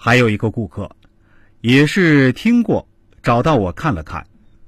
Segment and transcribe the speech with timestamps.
[0.00, 0.88] 还有一个顾客，
[1.60, 2.88] 也是听过，
[3.20, 4.24] 找到我看了看，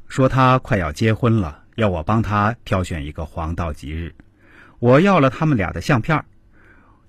[0.09, 4.13] 说他快要结婚了，要我帮他挑选一个黄道吉日。
[4.81, 6.25] 我要了他们俩的相片，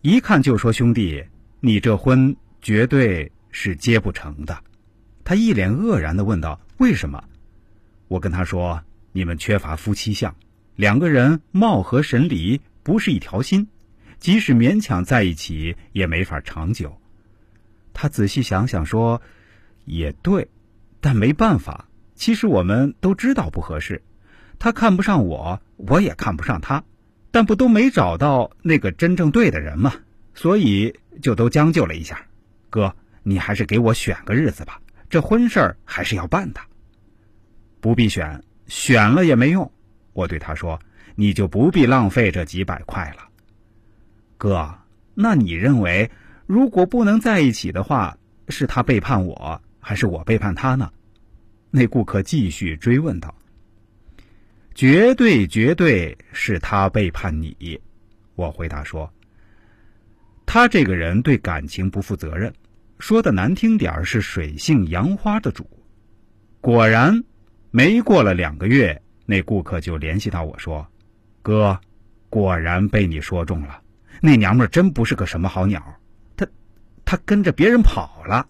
[0.01, 1.25] 一看就说：“兄弟，
[1.61, 4.55] 你这婚绝对是结不成的。”
[5.25, 7.23] 他一脸愕然的问道：“为什么？”
[8.07, 8.83] 我跟他说
[9.13, 10.35] ：“你们缺乏夫妻相，
[10.75, 13.67] 两个人貌合神离，不是一条心，
[14.19, 16.95] 即使勉强在一起，也没法长久。”
[17.93, 19.21] 他仔细想想说
[19.85, 20.49] ：“也对，
[20.99, 21.87] 但没办法。
[22.15, 24.01] 其实我们都知道不合适，
[24.59, 26.83] 他看不上我，我也看不上他，
[27.31, 29.93] 但不都没找到那个真正对的人吗？
[30.33, 32.25] 所以就都将就了一下。
[32.69, 36.61] 哥，你还是给我选个日子吧，这婚事儿还是要办的。
[37.79, 39.71] 不必选，选了也没用。
[40.13, 40.79] 我对他说
[41.15, 43.27] ：‘你就不必浪费这几百块了。’
[44.37, 44.75] 哥，
[45.13, 46.09] 那你认为？”
[46.45, 48.17] 如果不能在一起的话，
[48.49, 50.91] 是他背叛我，还是我背叛他呢？
[51.69, 53.33] 那顾客继续追问道。
[54.73, 57.79] 绝对绝对是他背叛你，
[58.35, 59.11] 我回答说。
[60.45, 62.53] 他这个人对感情不负责任，
[62.99, 65.65] 说的难听点是水性杨花的主。
[66.59, 67.23] 果然，
[67.69, 70.85] 没过了两个月，那顾客就联系到我说
[71.41, 71.79] ：“哥，
[72.29, 73.81] 果然被你说中了，
[74.21, 75.81] 那娘们真不是个什么好鸟。”
[77.11, 78.47] 他跟着别人跑了。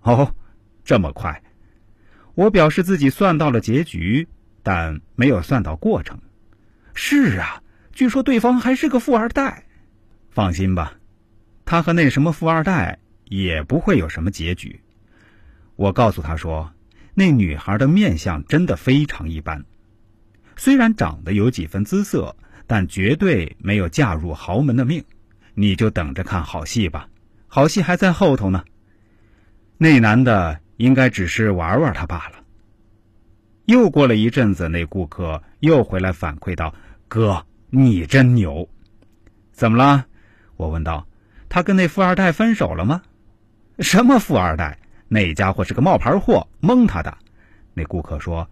[0.00, 0.34] 哦，
[0.84, 1.40] 这么快？
[2.34, 4.26] 我表示自己算到了结局，
[4.64, 6.20] 但没有算到过程。
[6.94, 9.66] 是啊，据说对方还是个富二代。
[10.30, 10.94] 放心吧，
[11.64, 14.80] 他和那什么富二代也不会有什么结局。
[15.76, 16.72] 我告诉他说，
[17.14, 19.64] 那女孩的面相真的非常一般，
[20.56, 22.34] 虽然长得有几分姿色，
[22.66, 25.04] 但绝对没有嫁入豪门的命。
[25.54, 27.08] 你就等着看好戏吧。
[27.54, 28.64] 好戏还在后头呢，
[29.78, 32.42] 那男的应该只是玩玩他罢了。
[33.66, 36.74] 又过了一阵子，那顾客又回来反馈道
[37.06, 38.68] ：“哥，你真牛！
[39.52, 40.04] 怎么了？”
[40.58, 41.06] 我问道
[41.48, 43.02] ：“他跟那富二代分手了吗
[43.78, 44.76] ？”“什么富二代？
[45.06, 47.16] 那家伙是个冒牌货，蒙他的。”
[47.72, 48.50] 那顾客说：“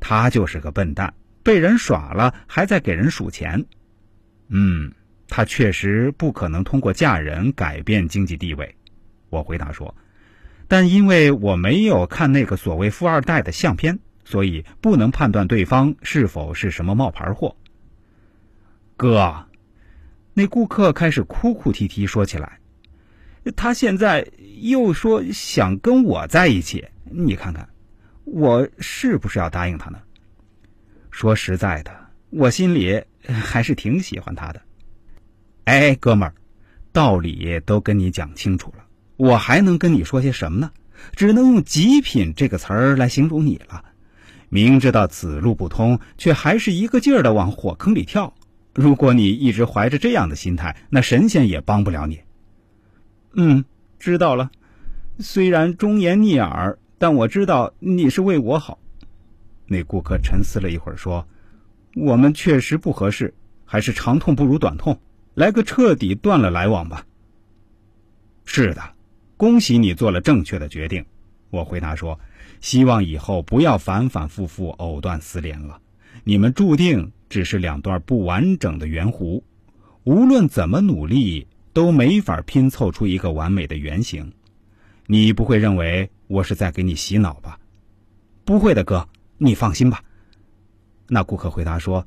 [0.00, 1.12] 他就是个笨蛋，
[1.42, 3.66] 被人耍了，还在给人数钱。”
[4.48, 4.90] 嗯。
[5.38, 8.74] 他确实不可能通过嫁人改变经济地位，
[9.30, 9.94] 我回答说。
[10.66, 17.54] 但因为我没有看那个所谓富二代的相片，所以不能判断对方是否是什么冒牌货。
[18.96, 19.46] 哥，
[20.34, 22.58] 那顾客开始哭哭啼啼说起来，
[23.54, 24.28] 他现在
[24.60, 27.68] 又说想跟我在一起，你看看，
[28.24, 30.00] 我是不是要答应他呢？
[31.12, 31.96] 说实在的，
[32.30, 34.62] 我心里还是挺喜欢他的。
[35.68, 36.34] 哎，哥们儿，
[36.92, 38.86] 道理都跟你讲清楚了，
[39.18, 40.70] 我还能跟你说些什么呢？
[41.14, 43.84] 只能用“极品”这个词儿来形容你了。
[44.48, 48.32] 明知道此路不通，却还是一个劲儿的往火坑里跳。
[48.74, 52.20] 如果你一直怀着这样的心态，那神仙也帮不了你。
[53.34, 53.66] 嗯，
[53.98, 54.50] 知道了。
[55.18, 58.78] 虽然忠言逆耳，但我知道你是为我好。
[59.66, 61.28] 那顾客沉思了一会儿，说
[61.94, 63.34] ：“我们确实不合适，
[63.66, 64.98] 还是长痛不如短痛。”
[65.38, 67.06] 来个彻底断了来往吧。
[68.44, 68.82] 是的，
[69.36, 71.06] 恭喜你做了正确的决定。
[71.50, 72.18] 我回答说
[72.60, 75.80] ：“希望以后不要反反复复藕断丝连了。
[76.24, 79.44] 你们注定只是两段不完整的圆弧，
[80.02, 84.32] 无论怎么努力都没法拼凑出一个完美的圆形。
[85.06, 87.60] 你不会认为我是在给你洗脑吧？
[88.44, 90.02] 不会的，哥，你放心吧。”
[91.06, 92.04] 那顾客回答说：“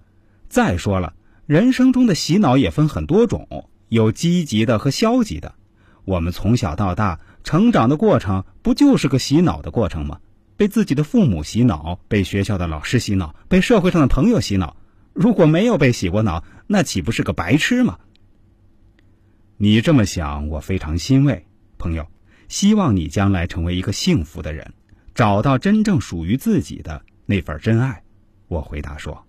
[0.50, 1.14] 再说了。”
[1.52, 5.54] 人生中的洗脑也分很多种，有积极的和消极的。
[6.06, 10.22] 我们从小到大成长的过程，不就是个洗脑的过程吗？
[10.56, 14.78] 被自己的父母洗脑，被学校的老师洗脑，被社会上的朋友洗脑。
[15.12, 18.00] 如果没有被洗过脑，那岂不是个白痴吗？
[19.58, 21.46] 你这么想，我非常欣慰，
[21.78, 22.08] 朋友。
[22.48, 24.72] 希望你将来成为一个幸福的人，
[25.14, 28.02] 找到真正属于自己的那份真爱。
[28.48, 29.26] 我回答说。